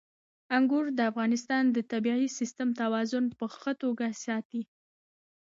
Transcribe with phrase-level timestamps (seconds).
[0.57, 4.61] انګور د افغانستان د طبعي سیسټم توازن په ښه توګه ساتي.